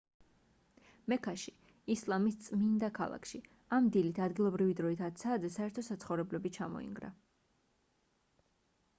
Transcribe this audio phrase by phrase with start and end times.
[1.11, 1.51] მექაში
[1.95, 3.41] ისლამის წმინდა ქალაქში
[3.77, 7.11] ამ დილით ადგილობრივი დროით 10 საათზე საერთო საცხოვრებლები ჩამოინგრა